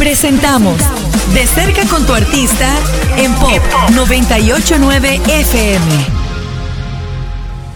Presentamos 0.00 0.78
De 1.34 1.46
cerca 1.46 1.86
con 1.86 2.06
tu 2.06 2.14
artista 2.14 2.74
en 3.18 3.34
Pop 3.34 3.60
989 3.92 5.20
FM. 5.26 5.84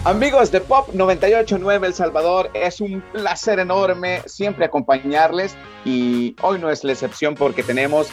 Amigos 0.05 0.51
de 0.51 0.59
Pop 0.59 0.89
989 0.91 1.85
El 1.85 1.93
Salvador, 1.93 2.49
es 2.55 2.81
un 2.81 3.01
placer 3.13 3.59
enorme 3.59 4.23
siempre 4.25 4.65
acompañarles 4.65 5.55
y 5.85 6.35
hoy 6.41 6.57
no 6.57 6.71
es 6.71 6.83
la 6.83 6.93
excepción 6.93 7.35
porque 7.35 7.61
tenemos 7.61 8.07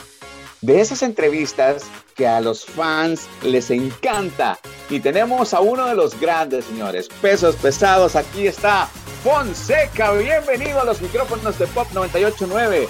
de 0.61 0.83
esas 0.83 1.03
entrevistas 1.03 1.85
que 2.15 2.27
a 2.27 2.43
los 2.43 2.67
fans 2.67 3.27
les 3.43 3.71
encanta. 3.71 4.59
Y 4.91 5.01
tenemos 5.01 5.55
a 5.55 5.61
uno 5.61 5.87
de 5.87 5.95
los 5.95 6.21
grandes, 6.21 6.67
señores, 6.67 7.09
pesos 7.23 7.57
pesados. 7.57 8.15
Aquí 8.15 8.47
está 8.47 8.91
Fonseca. 9.25 10.13
Bienvenido 10.13 10.83
a 10.83 10.85
los 10.85 11.01
micrófonos 11.01 11.59
de 11.59 11.67
Pop 11.69 11.89
989. 11.95 12.89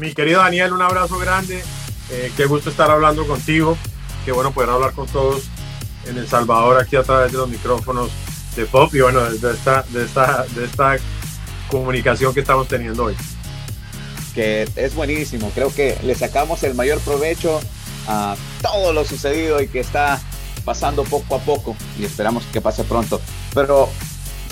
Mi 0.00 0.14
querido 0.14 0.40
Daniel, 0.40 0.72
un 0.72 0.80
abrazo 0.80 1.18
grande. 1.18 1.62
Eh, 2.10 2.32
qué 2.34 2.46
gusto 2.46 2.70
estar 2.70 2.90
hablando 2.90 3.26
contigo. 3.26 3.76
Qué 4.24 4.32
bueno 4.32 4.50
poder 4.50 4.70
hablar 4.70 4.92
con 4.92 5.06
todos 5.06 5.42
en 6.06 6.16
El 6.16 6.26
Salvador 6.26 6.80
aquí 6.80 6.96
a 6.96 7.02
través 7.02 7.32
de 7.32 7.38
los 7.38 7.50
micrófonos 7.50 8.10
de 8.56 8.64
Pop 8.64 8.94
y 8.94 9.00
bueno, 9.00 9.20
de 9.22 9.52
esta, 9.52 9.84
de 9.90 10.04
esta, 10.04 10.46
de 10.54 10.64
esta 10.64 10.96
comunicación 11.70 12.32
que 12.32 12.40
estamos 12.40 12.66
teniendo 12.66 13.04
hoy 13.04 13.16
que 14.34 14.68
es 14.74 14.94
buenísimo. 14.94 15.50
Creo 15.54 15.74
que 15.74 15.98
le 16.02 16.14
sacamos 16.14 16.62
el 16.62 16.74
mayor 16.74 16.98
provecho 17.00 17.60
a 18.06 18.36
todo 18.62 18.94
lo 18.94 19.04
sucedido 19.04 19.60
y 19.60 19.68
que 19.68 19.80
está 19.80 20.18
pasando 20.64 21.04
poco 21.04 21.34
a 21.34 21.40
poco 21.40 21.76
y 21.98 22.04
esperamos 22.04 22.44
que 22.52 22.60
pase 22.60 22.84
pronto. 22.84 23.20
Pero, 23.54 23.88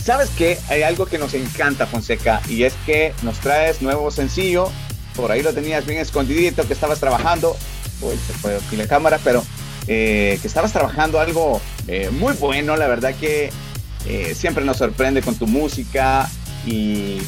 ¿sabes 0.05 0.31
qué? 0.37 0.59
Hay 0.69 0.83
algo 0.83 1.07
que 1.07 1.17
nos 1.17 1.33
encanta, 1.33 1.87
Fonseca, 1.87 2.43
y 2.49 2.65
es 2.65 2.75
que 2.85 3.15
nos 3.23 3.39
traes 3.39 3.81
nuevo 3.83 4.11
sencillo. 4.11 4.71
Por 5.19 5.33
ahí 5.33 5.43
lo 5.43 5.53
tenías 5.53 5.85
bien 5.85 5.99
escondidito, 5.99 6.65
que 6.65 6.73
estabas 6.73 7.01
trabajando. 7.01 7.57
Uy, 8.01 8.15
se 8.25 8.33
fue 8.35 8.55
aquí 8.55 8.77
la 8.77 8.87
cámara, 8.87 9.19
pero 9.25 9.43
eh, 9.89 10.39
que 10.41 10.47
estabas 10.47 10.73
trabajando 10.73 11.19
algo 11.19 11.61
eh, 11.89 12.09
muy 12.13 12.35
bueno. 12.35 12.77
La 12.77 12.87
verdad 12.87 13.13
que 13.17 13.51
eh, 14.07 14.35
siempre 14.37 14.65
nos 14.65 14.77
sorprende 14.77 15.21
con 15.21 15.35
tu 15.35 15.49
música 15.49 16.31
y 16.65 17.19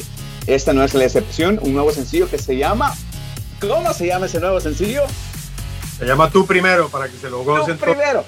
esta 0.47 0.71
no 0.71 0.85
es 0.85 0.93
la 0.93 1.03
excepción, 1.03 1.59
un 1.61 1.73
nuevo 1.73 1.91
sencillo 1.91 2.29
que 2.29 2.37
se 2.37 2.55
llama... 2.55 2.95
¿Cómo 3.59 3.93
se 3.93 4.07
llama 4.07 4.27
ese 4.27 4.39
nuevo 4.39 4.61
sencillo? 4.61 5.03
Se 5.99 6.05
llama 6.05 6.31
Tú 6.31 6.47
Primero, 6.47 6.87
para 6.87 7.09
que 7.09 7.17
se 7.17 7.29
lo 7.29 7.43
gocen. 7.43 7.77
Tú 7.77 7.83
Primero. 7.83 8.23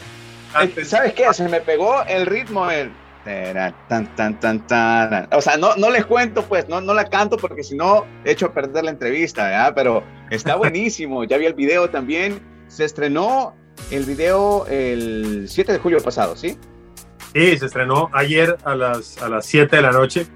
¿Sabes 0.85 1.13
qué? 1.13 1.33
Se 1.33 1.47
me 1.47 1.61
pegó 1.61 2.03
el 2.03 2.25
ritmo, 2.25 2.69
el... 2.69 2.91
Tan, 3.23 4.13
tan, 4.15 4.39
tan, 4.39 4.67
tan. 4.67 5.29
O 5.31 5.39
sea, 5.39 5.55
no, 5.55 5.75
no 5.77 5.89
les 5.89 6.05
cuento, 6.05 6.43
pues, 6.43 6.67
no, 6.67 6.81
no 6.81 6.93
la 6.93 7.05
canto 7.05 7.37
porque 7.37 7.63
si 7.63 7.75
no, 7.75 8.05
he 8.25 8.31
hecho 8.31 8.47
a 8.47 8.53
perder 8.53 8.83
la 8.83 8.91
entrevista, 8.91 9.45
¿verdad? 9.45 9.73
Pero 9.75 10.03
está 10.29 10.55
buenísimo. 10.55 11.23
ya 11.23 11.37
vi 11.37 11.45
el 11.45 11.53
video 11.53 11.89
también. 11.89 12.41
Se 12.67 12.83
estrenó 12.83 13.55
el 13.91 14.03
video 14.03 14.65
el 14.67 15.45
7 15.47 15.71
de 15.71 15.79
julio 15.79 16.01
pasado, 16.01 16.35
¿sí? 16.35 16.57
Sí, 17.33 17.57
se 17.57 17.65
estrenó 17.65 18.09
ayer 18.13 18.57
a 18.65 18.75
las, 18.75 19.21
a 19.21 19.29
las 19.29 19.45
7 19.45 19.75
de 19.75 19.81
la 19.81 19.91
noche. 19.91 20.27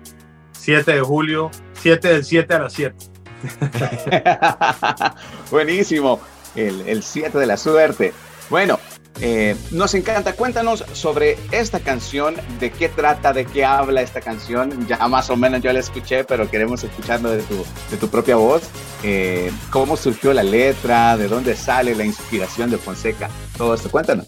7 0.53 0.95
de 0.95 1.01
julio, 1.01 1.51
7 1.73 2.07
del 2.07 2.23
7 2.23 2.53
a 2.53 2.59
las 2.59 2.73
7. 2.73 2.95
Buenísimo, 5.51 6.21
el 6.55 7.03
7 7.03 7.37
de 7.37 7.45
la 7.45 7.57
suerte. 7.57 8.13
Bueno, 8.49 8.79
eh, 9.21 9.55
nos 9.71 9.93
encanta. 9.93 10.33
Cuéntanos 10.33 10.83
sobre 10.93 11.37
esta 11.51 11.79
canción, 11.79 12.35
de 12.59 12.71
qué 12.71 12.89
trata, 12.89 13.33
de 13.33 13.45
qué 13.45 13.65
habla 13.65 14.01
esta 14.01 14.21
canción. 14.21 14.87
Ya 14.87 15.07
más 15.07 15.29
o 15.29 15.35
menos 15.35 15.61
yo 15.61 15.71
la 15.73 15.79
escuché, 15.79 16.23
pero 16.23 16.49
queremos 16.49 16.83
escucharlo 16.83 17.31
de 17.31 17.41
tu, 17.43 17.65
de 17.91 17.97
tu 17.97 18.09
propia 18.09 18.35
voz. 18.35 18.63
Eh, 19.03 19.51
¿Cómo 19.71 19.97
surgió 19.97 20.33
la 20.33 20.43
letra? 20.43 21.17
¿De 21.17 21.27
dónde 21.27 21.55
sale 21.55 21.95
la 21.95 22.05
inspiración 22.05 22.69
de 22.69 22.77
Fonseca? 22.77 23.29
Todo 23.57 23.73
esto, 23.73 23.89
cuéntanos. 23.89 24.25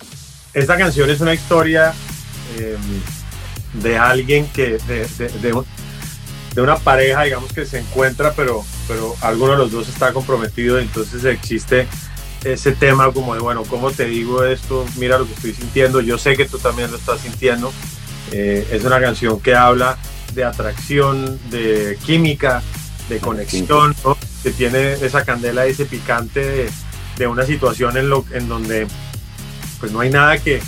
Esta 0.54 0.78
canción 0.78 1.10
es 1.10 1.22
una 1.22 1.34
historia 1.34 1.94
eh, 2.58 2.78
de 3.74 3.98
alguien 3.98 4.48
que, 4.48 4.80
de, 4.88 5.08
de, 5.18 5.64
de 6.56 6.62
una 6.62 6.78
pareja, 6.78 7.24
digamos, 7.24 7.54
que 7.54 7.66
se 7.66 7.80
encuentra, 7.80 8.34
pero, 8.36 8.66
pero 8.88 9.16
alguno 9.22 9.52
de 9.52 9.58
los 9.60 9.72
dos 9.72 9.88
está 9.88 10.12
comprometido, 10.12 10.80
entonces 10.80 11.24
existe 11.26 11.88
ese 12.44 12.72
tema 12.74 13.12
como 13.12 13.34
de, 13.34 13.40
bueno, 13.40 13.64
¿cómo 13.64 13.92
te 13.92 14.06
digo 14.06 14.44
esto? 14.44 14.86
Mira 14.98 15.18
lo 15.18 15.26
que 15.26 15.34
estoy 15.34 15.54
sintiendo, 15.54 16.02
yo 16.02 16.18
sé 16.18 16.36
que 16.36 16.46
tú 16.46 16.58
también 16.58 16.92
lo 16.92 16.98
estás 16.98 17.22
sintiendo. 17.22 17.72
Eh, 18.32 18.68
es 18.72 18.84
una 18.84 19.00
canción 19.00 19.40
que 19.40 19.56
habla 19.56 19.98
de 20.34 20.44
atracción, 20.44 21.40
de 21.50 21.98
química, 22.06 22.62
de 23.10 23.20
conexión, 23.20 23.96
que 24.44 24.52
tiene 24.52 24.94
esa 24.94 25.26
candela, 25.26 25.66
ese 25.66 25.86
picante 25.86 26.72
de, 27.18 27.28
una 27.28 27.46
situación 27.46 27.98
en, 27.98 28.10
lo, 28.10 28.24
en 28.32 28.48
donde 28.48 28.88
pues 29.82 29.92
no 29.92 30.00
hay 30.00 30.10
nada 30.10 30.38
que, 30.38 30.62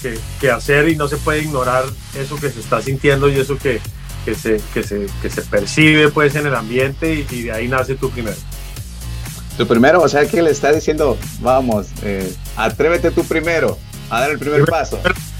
que, 0.00 0.18
que 0.40 0.50
hacer 0.50 0.88
y 0.88 0.96
no 0.96 1.08
se 1.08 1.18
puede 1.18 1.42
ignorar 1.42 1.84
eso 2.18 2.36
que 2.36 2.48
se 2.48 2.60
está 2.60 2.80
sintiendo 2.80 3.28
y 3.28 3.38
eso 3.38 3.58
que, 3.58 3.80
que 4.24 4.34
se, 4.34 4.60
que 4.72 4.82
se, 4.82 5.06
que 5.22 5.30
se 5.30 5.42
percibe 5.42 6.08
pues 6.08 6.34
en 6.34 6.46
el 6.46 6.54
ambiente 6.54 7.26
y, 7.30 7.42
de 7.42 7.52
ahí 7.52 7.68
nace 7.68 7.94
tu 7.94 8.10
primero. 8.10 8.36
Tu 9.56 9.66
primero, 9.66 10.00
o 10.00 10.08
sea 10.08 10.26
que 10.26 10.42
le 10.42 10.50
está 10.50 10.72
diciendo, 10.72 11.18
vamos, 11.40 11.88
eh, 12.02 12.34
atrévete 12.56 13.10
tú 13.10 13.24
primero 13.24 13.76
a 14.08 14.20
dar 14.20 14.30
el 14.30 14.38
primer 14.38 14.64
paso. 14.64 14.98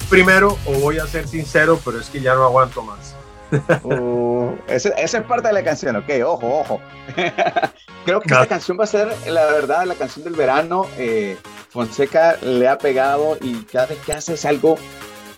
Primero, 0.09 0.59
o 0.67 0.73
voy 0.81 0.99
a 0.99 1.07
ser 1.07 1.27
sincero, 1.27 1.81
pero 1.85 2.01
es 2.01 2.11
que 2.11 2.21
ya 2.21 2.35
no 2.35 2.45
aguanto 2.45 2.83
más. 2.83 3.15
Uh, 3.83 4.55
esa, 4.69 4.91
es 4.91 5.13
parte 5.23 5.49
de 5.49 5.55
la 5.55 5.65
canción, 5.65 5.97
ok, 5.97 6.09
ojo, 6.25 6.61
ojo. 6.61 6.81
Creo 8.05 8.21
que 8.21 8.33
esta 8.33 8.47
canción 8.47 8.79
va 8.79 8.85
a 8.85 8.87
ser, 8.87 9.13
la 9.27 9.45
verdad, 9.47 9.85
la 9.87 9.97
canción 9.97 10.25
del 10.25 10.35
verano. 10.35 10.87
Eh, 10.97 11.37
Fonseca 11.71 12.37
le 12.43 12.69
ha 12.69 12.79
pegado 12.79 13.39
y 13.41 13.65
cada 13.65 13.87
vez 13.87 13.99
que 14.07 14.13
haces 14.13 14.45
algo, 14.45 14.77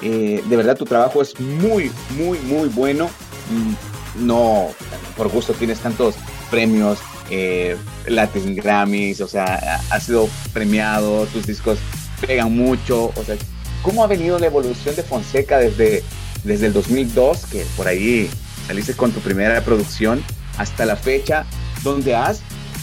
eh, 0.03 0.43
de 0.45 0.57
verdad 0.57 0.77
tu 0.77 0.85
trabajo 0.85 1.23
es 1.23 1.39
muy, 1.41 1.91
muy, 2.11 2.39
muy 2.41 2.69
bueno 2.69 3.09
no 4.17 4.69
por 5.17 5.29
gusto 5.29 5.53
tienes 5.53 5.81
tantos 5.81 6.15
premios, 6.51 6.99
eh, 7.35 7.79
Latin 8.07 8.55
Grammys, 8.55 9.23
o 9.23 9.27
sea, 9.27 9.81
ha 9.91 10.01
sido 10.01 10.29
premiado, 10.53 11.25
tus 11.27 11.47
discos 11.47 11.79
pegan 12.21 12.55
mucho, 12.55 13.07
o 13.17 13.25
sea, 13.25 13.37
¿cómo 13.83 14.05
ha 14.05 14.07
venido 14.07 14.39
la 14.39 14.47
evolución 14.47 14.95
de 14.95 15.03
Fonseca 15.03 15.59
desde, 15.59 16.05
desde 16.45 16.67
el 16.67 16.75
2002, 16.75 17.47
que 17.47 17.65
por 17.75 17.89
ahí 17.89 18.29
saliste 18.67 18.93
con 18.93 19.13
tu 19.13 19.21
primera 19.21 19.65
producción, 19.65 20.23
hasta 20.59 20.85
la 20.85 20.95
fecha, 20.95 21.47
donde 21.83 22.15
has 22.15 22.43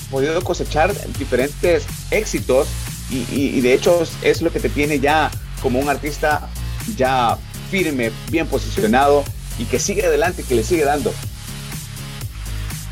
podido 0.09 0.43
cosechar 0.43 0.95
diferentes 1.19 1.85
éxitos 2.09 2.67
y, 3.11 3.27
y 3.31 3.61
de 3.61 3.73
hecho 3.73 4.01
es 4.23 4.41
lo 4.41 4.51
que 4.51 4.59
te 4.59 4.69
tiene 4.69 4.99
ya 4.99 5.29
como 5.61 5.77
un 5.77 5.89
artista 5.89 6.49
ya 6.97 7.37
firme, 7.69 8.11
bien 8.31 8.47
posicionado 8.47 9.23
y 9.59 9.65
que 9.65 9.77
sigue 9.77 10.03
adelante, 10.03 10.43
que 10.43 10.55
le 10.55 10.63
sigue 10.63 10.85
dando. 10.85 11.13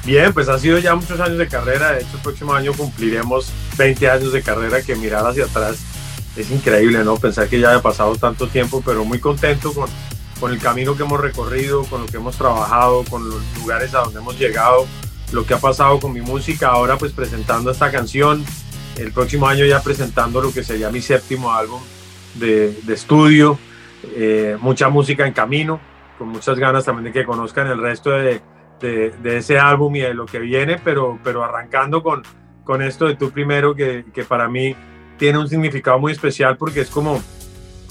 Bien, 0.07 0.31
pues 0.31 0.47
ha 0.47 0.57
sido 0.57 0.79
ya 0.79 0.95
muchos 0.95 1.19
años 1.19 1.37
de 1.37 1.49
carrera. 1.49 1.91
De 1.91 1.99
hecho, 1.99 2.15
el 2.15 2.21
próximo 2.21 2.53
año 2.53 2.71
cumpliremos 2.71 3.51
20 3.77 4.09
años 4.09 4.31
de 4.31 4.41
carrera 4.41 4.81
que 4.81 4.95
mirar 4.95 5.27
hacia 5.27 5.43
atrás 5.43 5.79
es 6.37 6.49
increíble, 6.49 7.03
¿no? 7.03 7.17
Pensar 7.17 7.49
que 7.49 7.59
ya 7.59 7.75
ha 7.75 7.81
pasado 7.81 8.15
tanto 8.15 8.47
tiempo, 8.47 8.81
pero 8.85 9.03
muy 9.03 9.19
contento 9.19 9.73
con, 9.73 9.89
con 10.39 10.53
el 10.53 10.59
camino 10.59 10.95
que 10.95 11.03
hemos 11.03 11.19
recorrido, 11.19 11.83
con 11.83 12.03
lo 12.03 12.07
que 12.07 12.15
hemos 12.15 12.37
trabajado, 12.37 13.03
con 13.09 13.29
los 13.29 13.41
lugares 13.57 13.93
a 13.95 13.99
donde 13.99 14.19
hemos 14.19 14.39
llegado, 14.39 14.87
lo 15.33 15.45
que 15.45 15.55
ha 15.55 15.59
pasado 15.59 15.99
con 15.99 16.13
mi 16.13 16.21
música. 16.21 16.69
Ahora, 16.69 16.97
pues 16.97 17.11
presentando 17.11 17.69
esta 17.69 17.91
canción. 17.91 18.45
El 18.95 19.11
próximo 19.11 19.45
año 19.45 19.65
ya 19.65 19.81
presentando 19.83 20.41
lo 20.41 20.53
que 20.53 20.63
sería 20.63 20.89
mi 20.89 21.01
séptimo 21.01 21.51
álbum 21.51 21.81
de, 22.35 22.79
estudio. 22.87 23.59
Eh, 24.15 24.55
mucha 24.61 24.87
música 24.87 25.27
en 25.27 25.33
camino 25.33 25.81
con 26.17 26.29
muchas 26.29 26.57
ganas 26.57 26.85
también 26.85 27.05
de 27.05 27.11
que 27.11 27.25
conozcan 27.25 27.67
el 27.67 27.81
resto 27.81 28.11
de, 28.11 28.41
de, 28.79 29.13
ese 29.23 29.59
álbum 29.59 29.95
y 29.95 30.01
de 30.01 30.13
lo 30.13 30.25
que 30.25 30.39
viene, 30.39 30.79
pero, 30.83 31.19
pero 31.23 31.43
arrancando 31.43 32.03
con, 32.03 32.23
con 32.63 32.81
esto 32.81 33.05
de 33.05 33.15
tú 33.15 33.31
primero, 33.31 33.75
que, 33.75 34.05
que 34.13 34.23
para 34.23 34.47
mí 34.47 34.75
tiene 35.17 35.39
un 35.39 35.47
significado 35.47 35.99
muy 35.99 36.11
especial 36.11 36.57
porque 36.57 36.81
es 36.81 36.89
como 36.89 37.21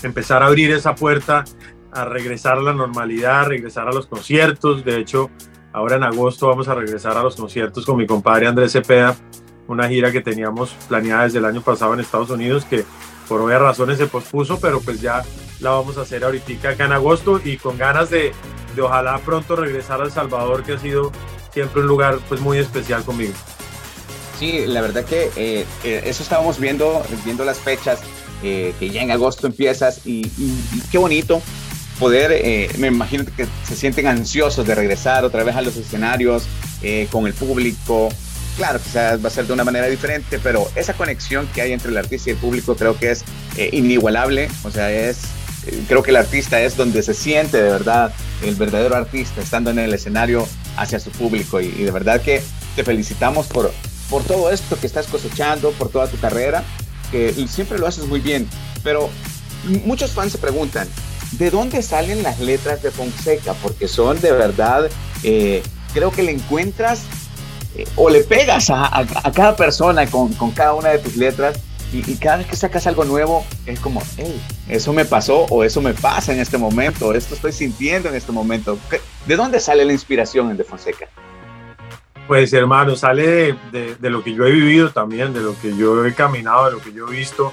empezar 0.03 0.43
a 0.43 0.47
abrir 0.47 0.71
esa 0.71 0.95
puerta 0.95 1.45
a 1.93 2.05
regresar 2.05 2.59
a 2.59 2.63
la 2.63 2.73
normalidad, 2.73 3.41
a 3.41 3.45
regresar 3.45 3.89
a 3.89 3.93
los 3.93 4.07
conciertos. 4.07 4.85
De 4.85 4.99
hecho, 4.99 5.31
ahora 5.73 5.97
en 5.97 6.05
agosto 6.05 6.49
vamos 6.49 6.69
a 6.69 6.75
regresar 6.75 7.17
a 7.17 7.23
los 7.23 7.37
conciertos 7.37 7.87
con 7.87 7.97
mi 7.97 8.07
compadre 8.07 8.47
Andrés 8.47 8.73
Cepeda, 8.73 9.17
una 9.67 9.89
gira 9.89 10.13
que 10.13 10.21
teníamos 10.21 10.71
planeada 10.89 11.25
desde 11.25 11.39
el 11.39 11.47
año 11.47 11.63
pasado 11.63 11.95
en 11.95 12.01
Estados 12.01 12.31
Unidos, 12.31 12.65
que 12.65 12.85
por 13.29 13.41
obvias 13.41 13.61
razones 13.61 13.99
se 13.99 14.07
pospuso, 14.07 14.61
pero 14.61 14.81
pues 14.81 15.01
ya 15.01 15.23
la 15.61 15.71
vamos 15.71 15.97
a 15.99 16.03
hacer 16.03 16.23
ahorita 16.23 16.71
acá 16.71 16.85
en 16.85 16.93
agosto 16.93 17.41
y 17.43 17.57
con 17.57 17.79
ganas 17.79 18.11
de, 18.11 18.33
de 18.77 18.83
ojalá 18.83 19.19
pronto 19.19 19.57
regresar 19.57 20.01
a 20.01 20.05
El 20.05 20.13
Salvador, 20.13 20.63
que 20.63 20.75
ha 20.75 20.79
sido 20.79 21.11
siempre 21.53 21.81
un 21.81 21.89
lugar 21.89 22.19
pues 22.29 22.41
muy 22.41 22.59
especial 22.59 23.03
conmigo. 23.03 23.33
Sí, 24.39 24.67
la 24.67 24.83
verdad 24.83 25.05
que 25.05 25.31
eh, 25.37 25.65
eh, 25.83 26.03
eso 26.05 26.23
estábamos 26.23 26.61
viendo, 26.61 27.03
viendo 27.25 27.45
las 27.45 27.59
fechas, 27.59 28.01
eh, 28.43 28.75
que 28.79 28.91
ya 28.91 29.01
en 29.01 29.11
agosto 29.11 29.47
empiezas 29.47 30.03
y, 30.05 30.31
qué 30.91 30.99
bonito 30.99 31.41
poder, 31.99 32.77
me 32.77 32.89
imagino 32.89 33.25
que 33.25 33.47
se 33.65 33.75
sienten 33.75 34.07
ansiosos 34.07 34.67
de 34.67 34.75
regresar 34.75 35.25
otra 35.25 35.43
vez 35.43 35.57
a 35.57 35.63
los 35.63 35.79
escenarios 35.79 36.47
con 37.11 37.27
el 37.27 37.33
público, 37.33 38.11
claro, 38.59 38.79
quizás 38.79 39.25
va 39.25 39.29
a 39.29 39.31
ser 39.31 39.47
de 39.47 39.55
una 39.55 39.65
manera 39.65 39.87
diferente, 39.87 40.39
pero 40.43 40.69
esa 40.75 40.93
conexión 40.93 41.49
que 41.55 41.63
hay 41.63 41.73
entre 41.73 41.91
el 41.91 41.97
artista 41.97 42.29
y 42.29 42.33
el 42.35 42.39
público 42.39 42.77
creo 42.77 42.99
que 42.99 43.13
es 43.13 43.25
inigualable. 43.73 44.51
O 44.65 44.71
sea, 44.71 44.93
es, 44.93 45.23
creo 45.89 46.03
que 46.03 46.11
el 46.11 46.17
artista 46.17 46.61
es 46.61 46.77
donde 46.77 47.03
se 47.03 47.15
siente 47.15 47.63
de 47.63 47.71
verdad 47.71 48.13
el 48.43 48.55
verdadero 48.55 48.97
artista, 48.97 49.41
estando 49.41 49.71
en 49.71 49.79
el 49.79 49.93
escenario 49.95 50.47
hacia 50.77 51.01
su 51.01 51.11
público. 51.11 51.61
Y, 51.61 51.71
de 51.71 51.91
verdad 51.91 52.21
que 52.21 52.43
te 52.75 52.85
felicitamos 52.85 53.47
por, 53.47 53.73
por 54.11 54.23
todo 54.25 54.51
esto 54.51 54.79
que 54.79 54.87
estás 54.87 55.07
cosechando, 55.07 55.73
por 55.73 55.89
toda 55.89 56.09
tu 56.09 56.19
carrera, 56.19 56.63
que 57.11 57.33
siempre 57.49 57.79
lo 57.79 57.87
haces 57.87 58.07
muy 58.07 58.21
bien. 58.21 58.49
Pero 58.83 59.11
muchos 59.85 60.13
fans 60.13 60.33
se 60.33 60.39
preguntan, 60.39 60.89
¿de 61.33 61.51
dónde 61.51 61.83
salen 61.83 62.23
las 62.23 62.41
letras 62.41 62.83
de 62.83 62.91
Fonseca? 62.91 63.55
Porque 63.55 63.89
son 63.89 64.21
de 64.21 64.33
verdad, 64.33 64.89
eh, 65.23 65.63
creo 65.93 66.11
que 66.11 66.23
le 66.23 66.33
encuentras 66.33 67.03
eh, 67.77 67.87
o 67.97 68.09
le 68.09 68.23
pegas 68.23 68.71
a, 68.71 69.05
cada 69.35 69.57
persona 69.57 70.07
con, 70.07 70.33
cada 70.53 70.75
una 70.75 70.91
de 70.91 70.99
tus 70.99 71.17
letras 71.17 71.59
y, 71.93 72.03
cada 72.17 72.39
vez 72.39 72.47
que 72.47 72.57
sacas 72.57 72.87
algo 72.87 73.05
nuevo 73.05 73.45
es 73.65 73.79
como, 73.81 74.03
hey, 74.17 74.41
eso 74.69 74.93
me 74.93 75.05
pasó 75.05 75.47
o 75.51 75.63
eso 75.63 75.81
me 75.81 75.95
pasa 75.95 76.33
en 76.33 76.41
este 76.41 76.59
momento, 76.59 77.15
esto 77.15 77.35
estoy 77.35 77.53
sintiendo 77.53 78.09
en 78.09 78.17
este 78.17 78.33
momento. 78.33 78.79
¿De 79.27 79.37
dónde 79.37 79.61
sale 79.61 79.85
la 79.85 79.93
inspiración 79.93 80.51
en 80.51 80.57
De 80.57 80.65
Fonseca? 80.65 81.09
Pues 82.27 82.53
hermano, 82.53 82.97
sale 82.97 83.57
de, 83.71 83.97
lo 84.11 84.25
que 84.25 84.35
yo 84.35 84.45
he 84.45 84.51
vivido 84.51 84.91
también, 84.91 85.33
de 85.33 85.41
lo 85.41 85.59
que 85.61 85.77
yo 85.77 86.05
he 86.05 86.13
caminado, 86.13 86.67
de 86.67 86.73
lo 86.73 86.81
que 86.81 86.93
yo 86.93 87.07
he 87.09 87.13
visto. 87.13 87.53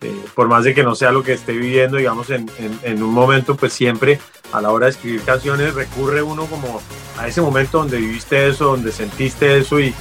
Eh, 0.00 0.24
por 0.34 0.48
más 0.48 0.64
de 0.64 0.74
que 0.74 0.82
no 0.82 0.96
sea 0.96 1.12
lo 1.12 1.22
que 1.22 1.32
esté 1.32 1.52
viviendo, 1.52 1.96
digamos, 1.96 2.28
en, 2.30 3.02
un 3.02 3.10
momento, 3.10 3.56
pues 3.56 3.72
siempre 3.72 4.18
a 4.52 4.60
la 4.60 4.70
hora 4.70 4.86
de 4.86 4.92
escribir 4.92 5.22
canciones 5.22 5.74
recurre 5.74 6.22
uno 6.22 6.46
como 6.46 6.80
a 7.18 7.28
ese 7.28 7.40
momento 7.40 7.78
donde 7.78 7.98
viviste 7.98 8.48
eso, 8.48 8.66
donde 8.66 8.90
sentiste 8.90 9.58
eso 9.58 9.80
y, 9.80 9.94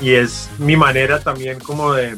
es 0.00 0.48
mi 0.58 0.76
manera 0.76 1.20
también 1.20 1.58
como 1.58 1.92
de, 1.92 2.16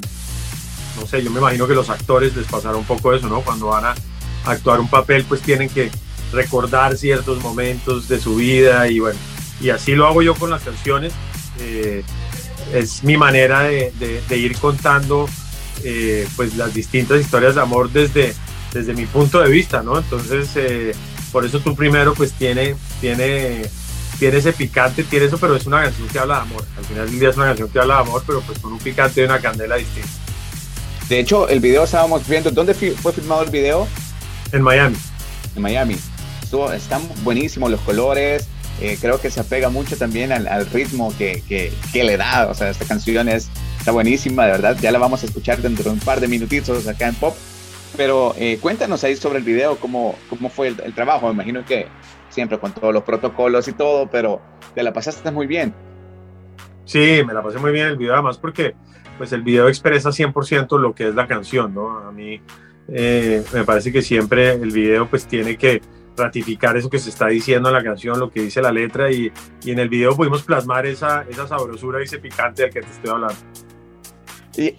no 0.98 1.06
sé, 1.06 1.22
yo 1.22 1.31
me 1.31 1.38
imagino 1.38 1.66
que 1.66 1.75
los 1.75 1.90
actores 1.90 2.34
les 2.37 2.46
pasará 2.46 2.76
un 2.76 2.84
poco 2.84 3.12
eso, 3.12 3.28
¿no? 3.28 3.40
Cuando 3.42 3.66
van 3.66 3.84
a 3.84 3.94
actuar 4.44 4.81
un 4.81 4.88
papel, 4.88 5.25
pues 5.25 5.40
tienen 5.40 5.69
que 5.69 5.90
recordar 6.32 6.96
ciertos 6.96 7.42
momentos 7.42 8.08
de 8.08 8.20
su 8.20 8.37
vida 8.37 8.88
y 8.88 9.00
bueno, 9.00 9.19
y 9.60 9.70
así 9.70 9.94
lo 9.94 10.06
hago 10.06 10.22
yo 10.22 10.34
con 10.34 10.50
las 10.50 10.62
canciones. 10.62 11.12
Eh, 11.58 12.02
es 12.72 13.02
mi 13.02 13.16
manera 13.16 13.62
de, 13.62 13.92
ir 14.31 14.56
contando 14.58 15.28
eh, 15.82 16.26
pues 16.37 16.56
las 16.56 16.72
distintas 16.72 17.20
historias 17.20 17.54
de 17.54 17.60
amor 17.60 17.90
desde, 17.90 18.34
desde 18.72 18.94
mi 18.94 19.06
punto 19.06 19.40
de 19.40 19.50
vista, 19.50 19.82
¿no? 19.82 19.98
Entonces, 19.98 20.50
eh, 20.54 20.94
por 21.32 21.44
eso 21.44 21.60
tú 21.60 21.75
primero 21.75 22.14
pues 22.14 22.32
tiene, 22.32 22.76
tiene, 23.00 23.62
tiene 24.19 24.37
ese 24.37 24.52
picante, 24.52 25.04
tiene 25.04 25.26
eso, 25.26 25.38
pero 25.38 25.56
es 25.56 25.66
una 25.66 25.82
canción 25.82 26.08
que 26.08 26.19
habla 26.19 26.37
de 26.37 26.40
amor. 26.42 26.64
Al 26.76 26.84
final 26.84 27.10
del 27.10 27.20
día 27.20 27.31
es 27.31 27.37
una 27.37 27.46
canción 27.46 27.69
que 27.69 27.78
habla 27.81 27.94
de 27.94 28.00
amor, 28.00 28.22
pero 28.26 28.40
pues 28.42 28.58
con 28.58 28.72
un 28.72 28.78
picante 28.78 29.20
y 29.20 29.25
una 29.25 29.40
candela 29.40 29.76
distinta. 29.76 30.08
De 31.10 31.18
hecho, 31.18 31.48
el 31.48 31.58
video 31.58 31.82
estábamos 31.82 32.28
viendo, 32.28 32.52
¿dónde 32.52 32.72
fue 32.72 33.12
filmado 33.12 33.42
el 33.42 33.50
video? 33.50 33.88
En 34.52 34.62
Miami. 34.62 34.96
En 35.56 35.62
Miami. 35.62 35.96
Estuvo, 36.40 36.70
están 36.70 37.02
buenísimos 37.24 37.68
los 37.68 37.80
colores, 37.80 38.46
eh, 38.80 38.96
creo 39.00 39.20
que 39.20 39.28
se 39.28 39.40
apega 39.40 39.70
mucho 39.70 39.96
también 39.96 40.30
al, 40.30 40.66
ritmo 40.66 41.12
que, 41.18 41.42
que, 41.48 41.72
que, 41.92 42.04
le 42.04 42.16
da. 42.16 42.46
O 42.46 42.54
sea, 42.54 42.70
esta 42.70 42.84
canción 42.84 43.28
es, 43.28 43.50
está 43.76 43.90
buenísima, 43.90 44.46
de 44.46 44.52
verdad. 44.52 44.76
Ya 44.80 44.92
la 44.92 45.00
vamos 45.00 45.24
a 45.24 45.26
escuchar 45.26 45.60
dentro 45.60 45.82
de 45.82 45.90
un 45.90 45.98
par 45.98 46.20
de 46.20 46.28
minutitos 46.28 46.86
acá 46.86 47.08
en 47.08 47.16
Pop. 47.16 47.34
Pero 47.96 48.36
eh, 48.38 48.58
cuéntanos 48.60 49.02
ahí 49.02 49.16
sobre 49.16 49.40
el 49.40 49.44
video, 49.44 49.80
cómo, 49.80 50.14
cómo 50.28 50.48
fue 50.48 50.68
el, 50.68 50.94
trabajo. 50.94 51.26
Me 51.26 51.32
imagino 51.32 51.64
que 51.64 51.88
siempre 52.28 52.60
con 52.60 52.72
todos 52.72 52.94
los 52.94 53.02
protocolos 53.02 53.66
y 53.66 53.72
todo, 53.72 54.08
pero 54.08 54.40
te 54.76 54.84
la 54.84 54.92
pasaste 54.92 55.28
muy 55.32 55.48
bien. 55.48 55.74
Sí, 56.84 57.22
me 57.26 57.32
la 57.32 57.42
pasé 57.42 57.58
muy 57.58 57.72
bien 57.72 57.88
el 57.88 57.96
video, 57.96 58.14
además 58.14 58.38
porque 58.38 58.74
pues 59.18 59.32
el 59.32 59.42
video 59.42 59.68
expresa 59.68 60.10
100% 60.10 60.78
lo 60.78 60.94
que 60.94 61.08
es 61.08 61.14
la 61.14 61.26
canción, 61.26 61.74
¿no? 61.74 61.98
A 61.98 62.10
mí 62.10 62.40
eh, 62.88 63.44
me 63.52 63.64
parece 63.64 63.92
que 63.92 64.02
siempre 64.02 64.52
el 64.52 64.70
video 64.70 65.08
pues 65.08 65.26
tiene 65.26 65.56
que 65.56 65.82
ratificar 66.16 66.76
eso 66.76 66.90
que 66.90 66.98
se 66.98 67.10
está 67.10 67.28
diciendo 67.28 67.68
en 67.68 67.74
la 67.74 67.84
canción, 67.84 68.18
lo 68.18 68.30
que 68.30 68.42
dice 68.42 68.60
la 68.60 68.72
letra 68.72 69.10
y, 69.10 69.32
y 69.62 69.70
en 69.70 69.78
el 69.78 69.88
video 69.88 70.16
pudimos 70.16 70.42
plasmar 70.42 70.86
esa, 70.86 71.24
esa 71.28 71.46
sabrosura 71.46 72.00
y 72.00 72.04
ese 72.04 72.18
picante 72.18 72.62
del 72.62 72.72
que 72.72 72.80
te 72.80 72.90
estoy 72.90 73.10
hablando. 73.10 73.36
Y 74.56 74.74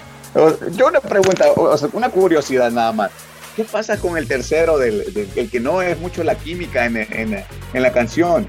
yo 0.75 0.87
una 0.87 0.99
pregunta, 0.99 1.45
una 1.93 2.09
curiosidad 2.09 2.71
nada 2.71 2.91
más. 2.91 3.11
¿Qué 3.55 3.65
pasa 3.65 3.97
con 3.97 4.17
el 4.17 4.27
tercero, 4.27 4.77
del, 4.77 5.13
del 5.13 5.49
que 5.49 5.59
no 5.59 5.81
es 5.81 5.99
mucho 5.99 6.23
la 6.23 6.35
química 6.35 6.85
en, 6.85 6.97
en, 6.97 7.43
en 7.73 7.81
la 7.81 7.91
canción? 7.91 8.47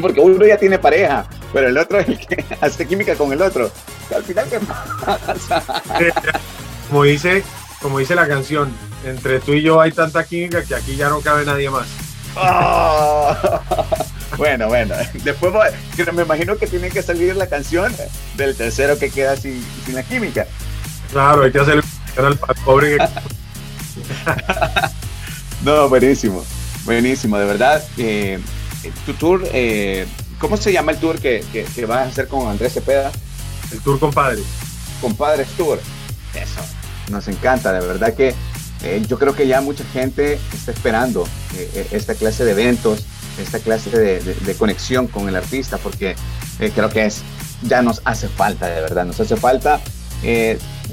porque 0.00 0.20
uno 0.20 0.44
ya 0.44 0.58
tiene 0.58 0.78
pareja, 0.78 1.26
pero 1.52 1.68
el 1.68 1.78
otro 1.78 1.98
es 1.98 2.08
el 2.08 2.18
que 2.18 2.44
hace 2.60 2.86
química 2.86 3.14
con 3.14 3.32
el 3.32 3.40
otro. 3.40 3.70
Al 4.14 4.22
final, 4.22 4.46
¿qué 4.50 4.60
pasa? 4.60 5.82
Como 6.88 7.02
dice, 7.02 7.42
como 7.82 7.98
dice 7.98 8.14
la 8.14 8.28
canción, 8.28 8.72
entre 9.04 9.40
tú 9.40 9.54
y 9.54 9.62
yo 9.62 9.80
hay 9.80 9.90
tanta 9.90 10.22
química 10.22 10.62
que 10.62 10.76
aquí 10.76 10.94
ya 10.94 11.08
no 11.08 11.20
cabe 11.20 11.44
nadie 11.44 11.68
más. 11.68 11.88
Ah. 12.36 13.60
bueno, 14.36 14.68
bueno. 14.68 14.94
Después 15.24 15.52
me 16.12 16.22
imagino 16.22 16.56
que 16.56 16.68
tiene 16.68 16.90
que 16.90 17.02
salir 17.02 17.34
la 17.34 17.48
canción 17.48 17.92
del 18.36 18.56
tercero 18.56 18.96
que 18.98 19.10
queda 19.10 19.36
sin, 19.36 19.60
sin 19.84 19.96
la 19.96 20.04
química. 20.04 20.46
Claro, 21.10 21.42
hay 21.42 21.50
que 21.50 21.58
hacer 21.58 21.82
el 22.16 22.38
pobre 22.64 22.98
no, 25.64 25.88
buenísimo. 25.88 26.44
Buenísimo, 26.84 27.38
de 27.38 27.44
verdad. 27.44 27.82
Eh, 27.98 28.38
tu 29.04 29.14
tour, 29.14 29.42
eh, 29.52 30.06
¿cómo 30.38 30.56
se 30.56 30.72
llama 30.72 30.92
el 30.92 30.98
tour 30.98 31.18
que, 31.18 31.44
que, 31.52 31.86
vas 31.86 31.98
a 31.98 32.08
hacer 32.08 32.28
con 32.28 32.48
Andrés 32.48 32.74
Cepeda? 32.74 33.10
El 33.72 33.80
tour 33.80 33.98
Compadres. 33.98 34.44
Compadres 35.00 35.48
Tour. 35.56 35.80
Eso. 36.34 36.60
Nos 37.10 37.28
encanta, 37.28 37.72
de 37.72 37.86
verdad 37.86 38.14
que 38.14 38.34
eh, 38.82 39.02
yo 39.08 39.18
creo 39.18 39.34
que 39.34 39.46
ya 39.46 39.60
mucha 39.60 39.84
gente 39.84 40.38
está 40.52 40.72
esperando 40.72 41.26
esta 41.90 42.14
clase 42.14 42.44
de 42.44 42.52
eventos, 42.52 43.04
esta 43.40 43.58
clase 43.58 43.90
de, 43.90 44.54
conexión 44.56 45.06
con 45.06 45.28
el 45.28 45.36
artista, 45.36 45.78
porque 45.78 46.14
creo 46.58 46.88
que 46.88 47.06
es, 47.06 47.22
ya 47.62 47.82
nos 47.82 48.00
hace 48.04 48.28
falta, 48.28 48.66
de 48.66 48.80
verdad, 48.80 49.04
nos 49.04 49.20
hace 49.20 49.36
falta 49.36 49.80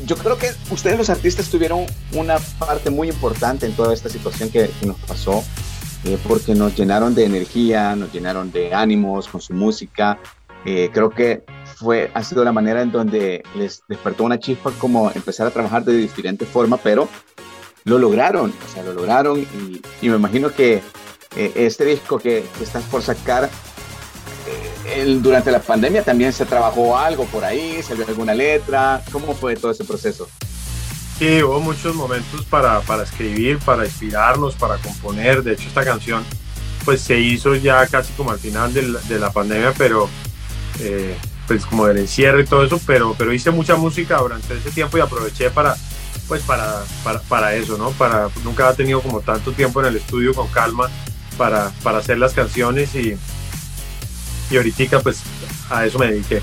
yo 0.06 0.15
creo 0.18 0.38
que 0.38 0.51
ustedes 0.69 0.97
los 0.97 1.09
artistas 1.09 1.50
tuvieron 1.50 1.85
una 2.13 2.38
parte 2.59 2.89
muy 2.89 3.09
importante 3.09 3.65
en 3.65 3.74
toda 3.74 3.94
esta 3.94 4.09
situación 4.09 4.50
que, 4.50 4.69
nos 4.85 5.00
pasó, 5.00 5.44
eh, 6.03 6.18
porque 6.27 6.53
nos 6.53 6.75
llenaron 6.75 7.15
de 7.15 7.25
energía, 7.25 7.95
nos 7.95 8.12
llenaron 8.13 8.51
de 8.51 8.74
ánimos 8.74 9.27
con 9.27 9.41
su 9.41 9.53
música. 9.53 10.19
Eh, 10.65 10.89
creo 10.94 11.09
que 11.09 11.44
fue, 11.77 12.12
ha 12.13 12.24
sido 12.24 12.44
la 12.44 12.51
manera 12.51 12.81
en 12.81 12.91
donde 12.91 13.44
les 13.56 13.83
despertó 13.88 14.24
una 14.24 14.39
chispa 14.39 14.71
como 14.77 15.12
empezar 15.12 15.48
a 15.48 15.51
trabajar 15.51 15.84
de 15.84 15.93
diferente 15.93 16.46
forma, 16.46 16.77
pero 16.77 17.07
lo 17.86 17.98
lograron, 17.98 18.51
o 18.51 18.74
sea, 18.74 18.84
lo 18.84 18.93
lograron 18.93 19.41
y, 19.41 20.07
me 20.07 20.15
imagino 20.15 20.51
que 20.51 20.81
eh, 21.36 21.51
este 21.55 21.86
disco 21.86 22.17
que, 22.19 22.46
que 22.57 22.63
estás 22.63 22.84
por 22.84 23.01
sacar 23.01 23.50
durante 25.21 25.51
la 25.51 25.59
pandemia 25.59 26.03
también 26.03 26.33
se 26.33 26.45
trabajó 26.45 26.97
algo 26.97 27.25
por 27.25 27.43
ahí, 27.43 27.81
salió 27.83 28.05
alguna 28.07 28.33
letra. 28.33 29.01
¿Cómo 29.12 29.33
fue 29.33 29.55
todo 29.55 29.71
ese 29.71 29.83
proceso? 29.83 30.27
Sí, 31.17 31.43
hubo 31.43 31.59
muchos 31.59 31.95
momentos 31.95 32.43
para, 32.45 32.81
para 32.81 33.03
escribir, 33.03 33.59
para 33.59 33.85
inspirarnos, 33.85 34.55
para 34.55 34.77
componer. 34.77 35.43
De 35.43 35.53
hecho, 35.53 35.67
esta 35.67 35.83
canción 35.83 36.23
pues 36.83 37.01
se 37.01 37.19
hizo 37.19 37.55
ya 37.55 37.88
casi 37.88 38.12
como 38.13 38.31
al 38.31 38.39
final 38.39 38.73
de 38.73 38.81
la, 38.83 39.00
de 39.00 39.19
la 39.19 39.31
pandemia, 39.31 39.73
pero 39.77 40.09
eh, 40.79 41.15
pues 41.47 41.65
como 41.65 41.85
del 41.85 42.00
encierro 42.00 42.39
y 42.41 42.45
todo 42.45 42.65
eso, 42.65 42.79
pero, 42.85 43.15
pero 43.17 43.31
hice 43.31 43.51
mucha 43.51 43.75
música 43.75 44.17
durante 44.17 44.57
ese 44.57 44.71
tiempo 44.71 44.97
y 44.97 45.01
aproveché 45.01 45.50
para, 45.50 45.75
pues 46.27 46.41
para, 46.43 46.83
para, 47.03 47.19
para 47.21 47.55
eso, 47.55 47.77
¿no? 47.77 47.91
Para, 47.91 48.29
nunca 48.43 48.65
había 48.65 48.77
tenido 48.77 49.01
como 49.01 49.21
tanto 49.21 49.51
tiempo 49.51 49.79
en 49.81 49.88
el 49.88 49.95
estudio 49.97 50.33
con 50.33 50.47
calma 50.47 50.89
para, 51.38 51.71
para 51.83 52.00
hacer 52.00 52.17
las 52.17 52.33
canciones 52.33 52.93
y, 52.95 53.17
y 54.53 54.57
ahorita 54.57 55.01
pues 55.01 55.22
a 55.69 55.86
eso 55.86 56.00
me 56.00 56.07
dediqué. 56.07 56.41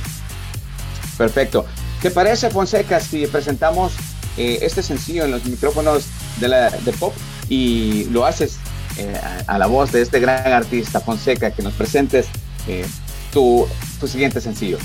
Perfecto. 1.17 1.65
¿Qué 2.03 2.11
parece, 2.11 2.51
Fonseca, 2.51 2.99
si 2.99 3.27
presentamos 3.27 3.93
eh, 4.37 4.59
este 4.63 4.83
sencillo 4.83 5.25
en 5.25 5.31
los 5.31 5.45
micrófonos 5.45 6.07
de, 6.39 6.49
la, 6.49 6.71
de 6.71 6.93
pop 6.93 7.15
y 7.49 8.05
lo 8.11 8.25
haces 8.25 8.59
eh, 8.97 9.21
a, 9.47 9.59
la 9.59 9.67
voz 9.67 9.93
de 9.93 10.03
este 10.03 10.19
gran 10.19 10.53
artista, 10.53 11.01
Fonseca, 11.01 11.51
que 11.51 11.63
nos 11.63 11.75
presentes 11.75 12.27
eh, 12.67 12.87
tu, 13.33 13.69
tu 14.01 14.09
siguiente 14.09 14.41
sencillo? 14.41 14.79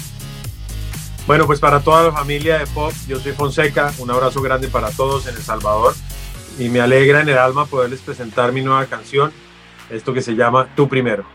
Bueno, 1.25 1.47
pues 1.47 1.59
para 1.59 1.79
toda 1.79 2.03
la 2.03 2.11
familia 2.11 2.59
de 2.59 2.67
pop, 2.67 2.91
yo 3.07 3.19
soy 3.19 3.31
Fonseca, 3.31 3.93
un 3.97 4.11
abrazo 4.11 4.41
grande 4.41 4.67
para 4.67 4.91
todos 4.91 5.25
en 5.25 5.35
El 5.35 5.41
Salvador 5.41 5.95
y 6.59 6.69
me 6.69 6.81
alegra 6.81 7.21
en 7.21 7.29
el 7.29 7.37
alma 7.37 7.65
poderles 7.65 8.01
presentar 8.01 8.51
mi 8.51 8.61
nueva 8.61 8.85
canción, 8.85 9.31
esto 9.89 10.13
que 10.13 10.21
se 10.21 10.33
llama 10.33 10.67
Tú 10.75 10.87
Primero. 10.87 11.34